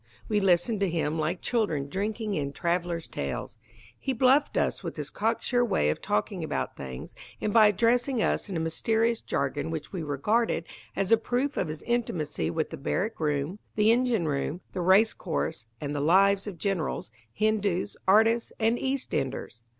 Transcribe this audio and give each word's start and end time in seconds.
We 0.27 0.39
listened 0.39 0.79
to 0.79 0.89
him 0.89 1.19
like 1.19 1.41
children 1.43 1.87
drinking 1.87 2.33
in 2.33 2.53
travellers' 2.53 3.07
tales. 3.07 3.59
He 3.99 4.13
bluffed 4.13 4.57
us 4.57 4.83
with 4.83 4.97
his 4.97 5.11
cocksure 5.11 5.63
way 5.63 5.91
of 5.91 6.01
talking 6.01 6.43
about 6.43 6.75
things, 6.75 7.13
and 7.39 7.53
by 7.53 7.67
addressing 7.67 8.19
us 8.19 8.49
in 8.49 8.57
a 8.57 8.59
mysterious 8.59 9.21
jargon 9.21 9.69
which 9.69 9.93
we 9.93 10.01
regarded 10.01 10.65
as 10.95 11.11
a 11.11 11.17
proof 11.17 11.55
of 11.55 11.67
his 11.67 11.83
intimacy 11.83 12.49
with 12.49 12.71
the 12.71 12.77
barrack 12.77 13.19
room, 13.19 13.59
the 13.75 13.91
engine 13.91 14.27
room, 14.27 14.61
the 14.73 14.81
racecourse, 14.81 15.67
and 15.79 15.95
the 15.95 16.01
lives 16.01 16.47
of 16.47 16.57
generals, 16.57 17.11
Hindus, 17.31 17.95
artists, 18.07 18.51
and 18.59 18.79
East 18.79 19.13
enders. 19.13 19.61